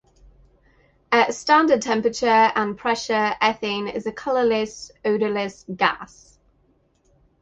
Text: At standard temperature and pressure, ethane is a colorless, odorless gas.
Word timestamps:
At 1.11 1.35
standard 1.35 1.83
temperature 1.83 2.25
and 2.55 2.75
pressure, 2.75 3.35
ethane 3.39 3.93
is 3.93 4.07
a 4.07 4.11
colorless, 4.11 4.91
odorless 5.05 5.63
gas. 5.77 6.39